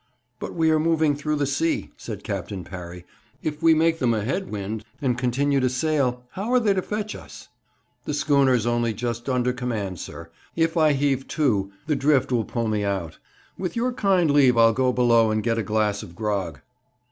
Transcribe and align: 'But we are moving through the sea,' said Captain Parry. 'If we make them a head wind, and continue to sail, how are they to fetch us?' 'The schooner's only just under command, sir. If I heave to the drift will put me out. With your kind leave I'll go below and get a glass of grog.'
'But 0.39 0.55
we 0.55 0.71
are 0.71 0.79
moving 0.79 1.15
through 1.15 1.35
the 1.35 1.45
sea,' 1.45 1.91
said 1.95 2.23
Captain 2.23 2.63
Parry. 2.63 3.05
'If 3.43 3.61
we 3.61 3.75
make 3.75 3.99
them 3.99 4.15
a 4.15 4.23
head 4.23 4.49
wind, 4.49 4.83
and 4.99 5.15
continue 5.15 5.59
to 5.59 5.69
sail, 5.69 6.23
how 6.31 6.51
are 6.51 6.59
they 6.59 6.73
to 6.73 6.81
fetch 6.81 7.13
us?' 7.15 7.49
'The 8.05 8.13
schooner's 8.15 8.65
only 8.65 8.95
just 8.95 9.29
under 9.29 9.53
command, 9.53 9.99
sir. 9.99 10.31
If 10.55 10.75
I 10.75 10.93
heave 10.93 11.27
to 11.37 11.71
the 11.85 11.95
drift 11.95 12.31
will 12.31 12.45
put 12.45 12.65
me 12.69 12.83
out. 12.83 13.19
With 13.59 13.75
your 13.75 13.93
kind 13.93 14.31
leave 14.31 14.57
I'll 14.57 14.73
go 14.73 14.91
below 14.91 15.29
and 15.29 15.43
get 15.43 15.59
a 15.59 15.61
glass 15.63 16.01
of 16.01 16.15
grog.' 16.15 16.61